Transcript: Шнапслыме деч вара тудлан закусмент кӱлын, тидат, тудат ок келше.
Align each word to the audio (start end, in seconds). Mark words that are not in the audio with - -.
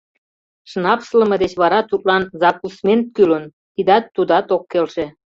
Шнапслыме 0.69 1.35
деч 1.43 1.53
вара 1.61 1.79
тудлан 1.89 2.23
закусмент 2.41 3.05
кӱлын, 3.15 3.45
тидат, 3.73 4.03
тудат 4.15 4.47
ок 4.55 4.63
келше. 4.71 5.05